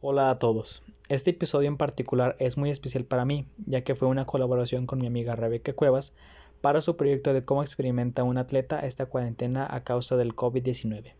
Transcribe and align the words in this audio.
Hola 0.00 0.30
a 0.30 0.38
todos. 0.38 0.84
Este 1.08 1.30
episodio 1.30 1.66
en 1.66 1.76
particular 1.76 2.36
es 2.38 2.56
muy 2.56 2.70
especial 2.70 3.04
para 3.04 3.24
mí, 3.24 3.46
ya 3.66 3.82
que 3.82 3.96
fue 3.96 4.06
una 4.06 4.26
colaboración 4.26 4.86
con 4.86 5.00
mi 5.00 5.08
amiga 5.08 5.34
Rebeca 5.34 5.72
Cuevas 5.72 6.12
para 6.60 6.80
su 6.80 6.96
proyecto 6.96 7.32
de 7.32 7.44
cómo 7.44 7.62
experimenta 7.62 8.22
un 8.22 8.38
atleta 8.38 8.78
esta 8.78 9.06
cuarentena 9.06 9.66
a 9.68 9.82
causa 9.82 10.16
del 10.16 10.36
COVID-19. 10.36 11.14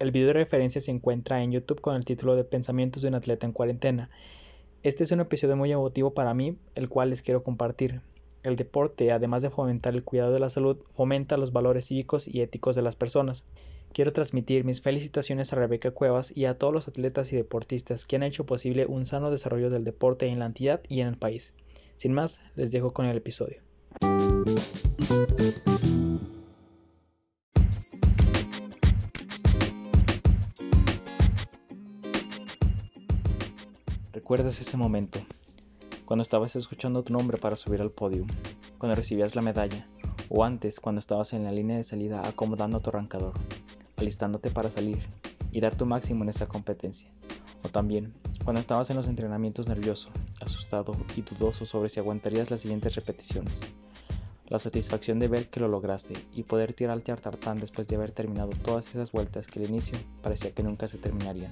El 0.00 0.10
video 0.10 0.26
de 0.26 0.32
referencia 0.32 0.80
se 0.80 0.90
encuentra 0.90 1.44
en 1.44 1.52
YouTube 1.52 1.80
con 1.80 1.94
el 1.94 2.04
título 2.04 2.34
de 2.34 2.42
Pensamientos 2.42 3.02
de 3.02 3.08
un 3.10 3.14
atleta 3.14 3.46
en 3.46 3.52
cuarentena. 3.52 4.10
Este 4.82 5.04
es 5.04 5.12
un 5.12 5.20
episodio 5.20 5.56
muy 5.56 5.70
emotivo 5.70 6.12
para 6.12 6.34
mí, 6.34 6.58
el 6.74 6.88
cual 6.88 7.10
les 7.10 7.22
quiero 7.22 7.44
compartir. 7.44 8.00
El 8.44 8.56
deporte, 8.56 9.10
además 9.10 9.40
de 9.40 9.48
fomentar 9.48 9.94
el 9.94 10.04
cuidado 10.04 10.30
de 10.30 10.38
la 10.38 10.50
salud, 10.50 10.76
fomenta 10.90 11.38
los 11.38 11.50
valores 11.50 11.86
cívicos 11.86 12.28
y 12.28 12.42
éticos 12.42 12.76
de 12.76 12.82
las 12.82 12.94
personas. 12.94 13.46
Quiero 13.94 14.12
transmitir 14.12 14.64
mis 14.64 14.82
felicitaciones 14.82 15.50
a 15.50 15.56
Rebeca 15.56 15.92
Cuevas 15.92 16.30
y 16.36 16.44
a 16.44 16.58
todos 16.58 16.74
los 16.74 16.86
atletas 16.86 17.32
y 17.32 17.36
deportistas 17.36 18.04
que 18.04 18.16
han 18.16 18.22
hecho 18.22 18.44
posible 18.44 18.84
un 18.84 19.06
sano 19.06 19.30
desarrollo 19.30 19.70
del 19.70 19.84
deporte 19.84 20.26
en 20.26 20.40
la 20.40 20.44
entidad 20.44 20.82
y 20.90 21.00
en 21.00 21.08
el 21.08 21.16
país. 21.16 21.54
Sin 21.96 22.12
más, 22.12 22.42
les 22.54 22.70
dejo 22.70 22.92
con 22.92 23.06
el 23.06 23.16
episodio. 23.16 23.62
¿Recuerdas 34.12 34.60
ese 34.60 34.76
momento? 34.76 35.18
Cuando 36.14 36.22
estabas 36.22 36.54
escuchando 36.54 37.02
tu 37.02 37.12
nombre 37.12 37.38
para 37.38 37.56
subir 37.56 37.82
al 37.82 37.90
podio, 37.90 38.24
cuando 38.78 38.94
recibías 38.94 39.34
la 39.34 39.42
medalla, 39.42 39.84
o 40.28 40.44
antes 40.44 40.78
cuando 40.78 41.00
estabas 41.00 41.32
en 41.32 41.42
la 41.42 41.50
línea 41.50 41.76
de 41.76 41.82
salida 41.82 42.24
acomodando 42.24 42.78
tu 42.78 42.90
arrancador 42.90 43.32
alistándote 43.96 44.52
para 44.52 44.70
salir 44.70 45.00
y 45.50 45.60
dar 45.60 45.74
tu 45.74 45.86
máximo 45.86 46.22
en 46.22 46.28
esa 46.28 46.46
competencia. 46.46 47.10
O 47.64 47.68
también 47.68 48.14
cuando 48.44 48.60
estabas 48.60 48.90
en 48.90 48.96
los 48.96 49.08
entrenamientos 49.08 49.66
nervioso, 49.66 50.08
asustado 50.40 50.94
y 51.16 51.22
dudoso 51.22 51.66
sobre 51.66 51.88
si 51.88 51.98
aguantarías 51.98 52.48
las 52.48 52.60
siguientes 52.60 52.94
repeticiones. 52.94 53.62
La 54.46 54.60
satisfacción 54.60 55.18
de 55.18 55.26
ver 55.26 55.50
que 55.50 55.58
lo 55.58 55.66
lograste 55.66 56.14
y 56.32 56.44
poder 56.44 56.74
tirarte 56.74 57.10
al 57.10 57.20
tartán 57.22 57.58
después 57.58 57.88
de 57.88 57.96
haber 57.96 58.12
terminado 58.12 58.50
todas 58.62 58.88
esas 58.90 59.10
vueltas 59.10 59.48
que 59.48 59.58
al 59.58 59.68
inicio 59.68 59.98
parecía 60.22 60.54
que 60.54 60.62
nunca 60.62 60.86
se 60.86 60.98
terminarían. 60.98 61.50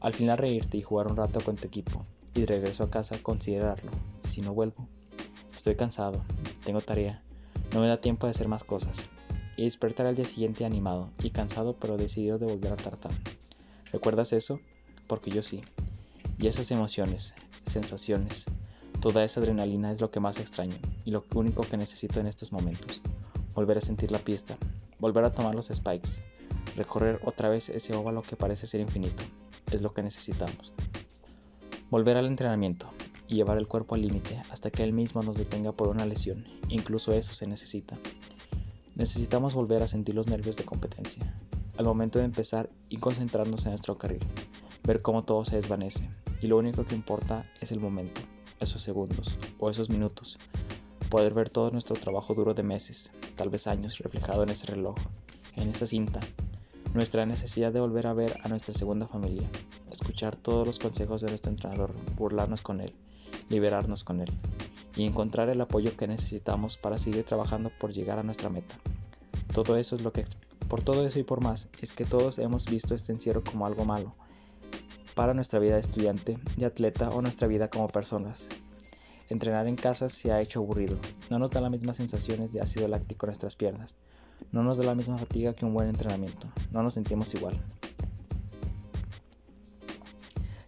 Al 0.00 0.12
final 0.12 0.36
reírte 0.36 0.76
y 0.76 0.82
jugar 0.82 1.06
un 1.06 1.16
rato 1.16 1.40
con 1.40 1.56
tu 1.56 1.66
equipo 1.66 2.04
y 2.34 2.44
regreso 2.44 2.84
a 2.84 2.90
casa 2.90 3.18
considerarlo. 3.22 3.90
¿Y 4.24 4.28
si 4.28 4.40
no 4.40 4.54
vuelvo? 4.54 4.88
Estoy 5.54 5.76
cansado, 5.76 6.22
tengo 6.64 6.80
tarea, 6.80 7.22
no 7.72 7.80
me 7.80 7.88
da 7.88 7.98
tiempo 7.98 8.26
de 8.26 8.30
hacer 8.30 8.48
más 8.48 8.64
cosas 8.64 9.06
y 9.56 9.64
despertar 9.64 10.06
al 10.06 10.16
día 10.16 10.24
siguiente 10.24 10.64
animado 10.64 11.10
y 11.22 11.30
cansado 11.30 11.76
pero 11.78 11.96
decidido 11.96 12.38
de 12.38 12.46
volver 12.46 12.72
a 12.72 12.76
Tartán. 12.76 13.12
¿Recuerdas 13.92 14.32
eso? 14.32 14.58
Porque 15.06 15.30
yo 15.30 15.42
sí. 15.42 15.60
Y 16.38 16.46
esas 16.46 16.70
emociones, 16.70 17.34
sensaciones, 17.66 18.46
toda 19.00 19.24
esa 19.24 19.40
adrenalina 19.40 19.92
es 19.92 20.00
lo 20.00 20.10
que 20.10 20.20
más 20.20 20.38
extraño 20.38 20.76
y 21.04 21.10
lo 21.10 21.24
único 21.34 21.62
que 21.62 21.76
necesito 21.76 22.20
en 22.20 22.26
estos 22.26 22.52
momentos. 22.52 23.02
Volver 23.54 23.78
a 23.78 23.82
sentir 23.82 24.10
la 24.10 24.18
pista, 24.18 24.56
volver 24.98 25.24
a 25.24 25.34
tomar 25.34 25.54
los 25.54 25.66
spikes, 25.66 26.22
recorrer 26.76 27.20
otra 27.24 27.48
vez 27.48 27.68
ese 27.68 27.94
óvalo 27.94 28.22
que 28.22 28.36
parece 28.36 28.66
ser 28.66 28.80
infinito, 28.80 29.22
es 29.70 29.82
lo 29.82 29.92
que 29.92 30.02
necesitamos. 30.02 30.72
Volver 31.90 32.16
al 32.16 32.26
entrenamiento 32.26 32.88
y 33.26 33.34
llevar 33.34 33.58
el 33.58 33.66
cuerpo 33.66 33.96
al 33.96 34.02
límite 34.02 34.40
hasta 34.50 34.70
que 34.70 34.84
él 34.84 34.92
mismo 34.92 35.24
nos 35.24 35.36
detenga 35.36 35.72
por 35.72 35.88
una 35.88 36.06
lesión, 36.06 36.44
incluso 36.68 37.12
eso 37.12 37.34
se 37.34 37.48
necesita. 37.48 37.98
Necesitamos 38.94 39.54
volver 39.54 39.82
a 39.82 39.88
sentir 39.88 40.14
los 40.14 40.28
nervios 40.28 40.56
de 40.56 40.64
competencia, 40.64 41.34
al 41.76 41.84
momento 41.84 42.20
de 42.20 42.26
empezar 42.26 42.70
y 42.88 42.98
concentrarnos 42.98 43.66
en 43.66 43.72
nuestro 43.72 43.98
carril, 43.98 44.20
ver 44.84 45.02
cómo 45.02 45.24
todo 45.24 45.44
se 45.44 45.56
desvanece, 45.56 46.08
y 46.40 46.46
lo 46.46 46.58
único 46.58 46.86
que 46.86 46.94
importa 46.94 47.50
es 47.60 47.72
el 47.72 47.80
momento, 47.80 48.20
esos 48.60 48.82
segundos 48.82 49.36
o 49.58 49.68
esos 49.68 49.90
minutos, 49.90 50.38
poder 51.08 51.34
ver 51.34 51.50
todo 51.50 51.72
nuestro 51.72 51.96
trabajo 51.96 52.34
duro 52.34 52.54
de 52.54 52.62
meses, 52.62 53.10
tal 53.34 53.48
vez 53.48 53.66
años, 53.66 53.98
reflejado 53.98 54.44
en 54.44 54.50
ese 54.50 54.68
reloj, 54.68 54.94
en 55.56 55.68
esa 55.70 55.88
cinta, 55.88 56.20
nuestra 56.94 57.24
necesidad 57.24 57.72
de 57.72 57.80
volver 57.80 58.06
a 58.06 58.14
ver 58.14 58.36
a 58.42 58.48
nuestra 58.48 58.74
segunda 58.74 59.06
familia, 59.06 59.48
escuchar 59.90 60.34
todos 60.34 60.66
los 60.66 60.78
consejos 60.78 61.20
de 61.20 61.28
nuestro 61.28 61.50
entrenador, 61.50 61.94
burlarnos 62.16 62.62
con 62.62 62.80
él, 62.80 62.92
liberarnos 63.48 64.02
con 64.02 64.20
él 64.20 64.30
y 64.96 65.04
encontrar 65.04 65.48
el 65.50 65.60
apoyo 65.60 65.96
que 65.96 66.08
necesitamos 66.08 66.76
para 66.76 66.98
seguir 66.98 67.24
trabajando 67.24 67.70
por 67.78 67.92
llegar 67.92 68.18
a 68.18 68.24
nuestra 68.24 68.50
meta. 68.50 68.74
Todo 69.54 69.76
eso 69.76 69.94
es 69.94 70.02
lo 70.02 70.12
que 70.12 70.24
por 70.68 70.82
todo 70.82 71.06
eso 71.06 71.18
y 71.18 71.22
por 71.22 71.42
más 71.42 71.68
es 71.80 71.92
que 71.92 72.04
todos 72.04 72.38
hemos 72.38 72.66
visto 72.66 72.94
este 72.94 73.12
encierro 73.12 73.42
como 73.44 73.66
algo 73.66 73.84
malo 73.84 74.14
para 75.14 75.34
nuestra 75.34 75.58
vida 75.58 75.74
de 75.74 75.80
estudiante, 75.80 76.38
de 76.56 76.66
atleta 76.66 77.10
o 77.10 77.22
nuestra 77.22 77.48
vida 77.48 77.68
como 77.68 77.88
personas. 77.88 78.48
Entrenar 79.28 79.66
en 79.68 79.76
casa 79.76 80.08
se 80.08 80.32
ha 80.32 80.40
hecho 80.40 80.60
aburrido, 80.60 80.98
no 81.28 81.38
nos 81.38 81.50
da 81.50 81.60
las 81.60 81.70
mismas 81.70 81.96
sensaciones 81.96 82.50
de 82.50 82.60
ácido 82.60 82.88
láctico 82.88 83.26
en 83.26 83.28
nuestras 83.28 83.54
piernas, 83.54 83.96
no 84.52 84.62
nos 84.62 84.78
da 84.78 84.84
la 84.84 84.94
misma 84.94 85.18
fatiga 85.18 85.54
que 85.54 85.64
un 85.64 85.74
buen 85.74 85.88
entrenamiento, 85.88 86.48
no 86.72 86.82
nos 86.82 86.94
sentimos 86.94 87.34
igual. 87.34 87.60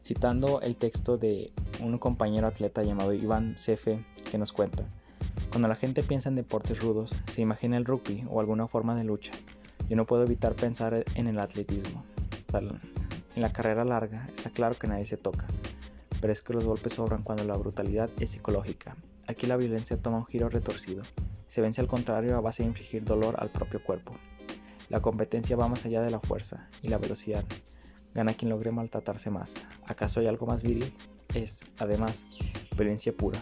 Citando 0.02 0.60
el 0.60 0.78
texto 0.78 1.16
de 1.16 1.52
un 1.80 1.98
compañero 1.98 2.46
atleta 2.46 2.82
llamado 2.82 3.12
Iván 3.12 3.56
Cefe 3.56 4.04
que 4.30 4.38
nos 4.38 4.52
cuenta, 4.52 4.84
cuando 5.50 5.68
la 5.68 5.74
gente 5.74 6.02
piensa 6.02 6.28
en 6.28 6.34
deportes 6.34 6.80
rudos, 6.80 7.16
se 7.28 7.42
imagina 7.42 7.76
el 7.76 7.84
rugby 7.84 8.24
o 8.30 8.40
alguna 8.40 8.66
forma 8.66 8.96
de 8.96 9.04
lucha. 9.04 9.32
Yo 9.88 9.96
no 9.96 10.06
puedo 10.06 10.24
evitar 10.24 10.54
pensar 10.54 11.04
en 11.14 11.26
el 11.26 11.38
atletismo. 11.38 12.04
En 13.34 13.42
la 13.42 13.52
carrera 13.52 13.84
larga 13.84 14.28
está 14.32 14.50
claro 14.50 14.76
que 14.78 14.86
nadie 14.86 15.06
se 15.06 15.16
toca, 15.16 15.46
pero 16.20 16.32
es 16.32 16.42
que 16.42 16.52
los 16.52 16.64
golpes 16.64 16.94
sobran 16.94 17.22
cuando 17.22 17.44
la 17.44 17.56
brutalidad 17.56 18.10
es 18.18 18.30
psicológica. 18.30 18.96
Aquí 19.26 19.46
la 19.46 19.56
violencia 19.56 19.96
toma 19.96 20.18
un 20.18 20.26
giro 20.26 20.48
retorcido. 20.48 21.02
Se 21.52 21.60
vence 21.60 21.82
al 21.82 21.86
contrario 21.86 22.34
a 22.34 22.40
base 22.40 22.62
de 22.62 22.70
infligir 22.70 23.04
dolor 23.04 23.36
al 23.38 23.50
propio 23.50 23.84
cuerpo. 23.84 24.14
La 24.88 25.00
competencia 25.00 25.54
va 25.54 25.68
más 25.68 25.84
allá 25.84 26.00
de 26.00 26.10
la 26.10 26.18
fuerza 26.18 26.70
y 26.80 26.88
la 26.88 26.96
velocidad. 26.96 27.44
Gana 28.14 28.32
quien 28.32 28.48
logre 28.48 28.72
maltratarse 28.72 29.28
más. 29.28 29.56
¿Acaso 29.86 30.20
hay 30.20 30.28
algo 30.28 30.46
más 30.46 30.62
viril? 30.62 30.94
Es, 31.34 31.60
además, 31.78 32.26
violencia 32.74 33.12
pura 33.12 33.38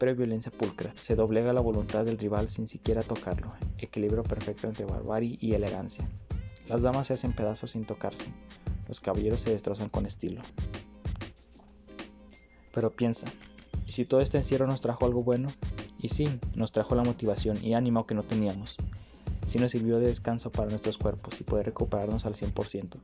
pero 0.00 0.16
violencia 0.16 0.50
pulcra. 0.50 0.92
Se 0.96 1.14
doblega 1.14 1.52
la 1.52 1.60
voluntad 1.60 2.04
del 2.04 2.18
rival 2.18 2.50
sin 2.50 2.66
siquiera 2.66 3.04
tocarlo. 3.04 3.52
Equilibrio 3.78 4.24
perfecto 4.24 4.66
entre 4.66 4.84
barbarie 4.84 5.38
y 5.40 5.54
elegancia. 5.54 6.10
Las 6.66 6.82
damas 6.82 7.06
se 7.06 7.14
hacen 7.14 7.34
pedazos 7.34 7.70
sin 7.70 7.84
tocarse. 7.84 8.32
Los 8.88 9.00
caballeros 9.00 9.42
se 9.42 9.50
destrozan 9.50 9.90
con 9.90 10.06
estilo. 10.06 10.42
Pero 12.72 12.90
piensa, 12.90 13.28
¿y 13.86 13.92
si 13.92 14.06
todo 14.06 14.20
este 14.20 14.38
encierro 14.38 14.66
nos 14.66 14.80
trajo 14.80 15.06
algo 15.06 15.22
bueno? 15.22 15.48
Y 16.04 16.08
sí, 16.08 16.28
nos 16.54 16.70
trajo 16.70 16.94
la 16.94 17.02
motivación 17.02 17.64
y 17.64 17.72
ánimo 17.72 18.06
que 18.06 18.14
no 18.14 18.24
teníamos. 18.24 18.76
Si 19.46 19.58
nos 19.58 19.70
sirvió 19.70 19.98
de 19.98 20.08
descanso 20.08 20.52
para 20.52 20.68
nuestros 20.68 20.98
cuerpos 20.98 21.40
y 21.40 21.44
poder 21.44 21.64
recuperarnos 21.64 22.26
al 22.26 22.34
100%. 22.34 22.98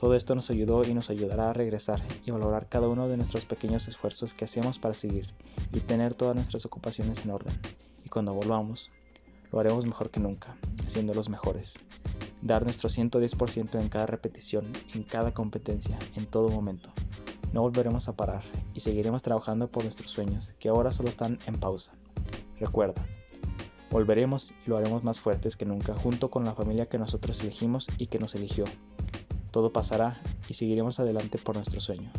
Todo 0.00 0.14
esto 0.14 0.34
nos 0.34 0.50
ayudó 0.50 0.84
y 0.84 0.94
nos 0.94 1.10
ayudará 1.10 1.50
a 1.50 1.52
regresar 1.52 2.00
y 2.24 2.30
valorar 2.30 2.66
cada 2.70 2.88
uno 2.88 3.08
de 3.08 3.18
nuestros 3.18 3.44
pequeños 3.44 3.88
esfuerzos 3.88 4.32
que 4.32 4.46
hacemos 4.46 4.78
para 4.78 4.94
seguir 4.94 5.26
y 5.70 5.80
tener 5.80 6.14
todas 6.14 6.34
nuestras 6.34 6.64
ocupaciones 6.64 7.26
en 7.26 7.30
orden. 7.30 7.52
Y 8.06 8.08
cuando 8.08 8.32
volvamos, 8.32 8.88
lo 9.52 9.60
haremos 9.60 9.84
mejor 9.84 10.08
que 10.08 10.20
nunca, 10.20 10.56
siendo 10.86 11.12
los 11.12 11.28
mejores. 11.28 11.74
Dar 12.40 12.62
nuestro 12.62 12.88
110% 12.88 13.78
en 13.78 13.90
cada 13.90 14.06
repetición, 14.06 14.72
en 14.94 15.02
cada 15.02 15.34
competencia, 15.34 15.98
en 16.16 16.24
todo 16.24 16.48
momento. 16.48 16.88
No 17.52 17.60
volveremos 17.60 18.08
a 18.08 18.16
parar 18.16 18.44
y 18.72 18.80
seguiremos 18.80 19.22
trabajando 19.22 19.68
por 19.68 19.82
nuestros 19.82 20.10
sueños, 20.10 20.54
que 20.58 20.70
ahora 20.70 20.90
solo 20.90 21.10
están 21.10 21.38
en 21.46 21.60
pausa. 21.60 21.92
Recuerda, 22.60 23.06
volveremos 23.90 24.54
y 24.66 24.70
lo 24.70 24.76
haremos 24.76 25.04
más 25.04 25.20
fuertes 25.20 25.56
que 25.56 25.64
nunca 25.64 25.94
junto 25.94 26.30
con 26.30 26.44
la 26.44 26.54
familia 26.54 26.86
que 26.86 26.98
nosotros 26.98 27.40
elegimos 27.42 27.88
y 27.98 28.06
que 28.06 28.18
nos 28.18 28.34
eligió 28.34 28.64
todo 29.54 29.72
pasará 29.72 30.20
y 30.48 30.54
seguiremos 30.54 30.98
adelante 30.98 31.38
por 31.38 31.54
nuestro 31.54 31.78
sueño. 31.80 32.10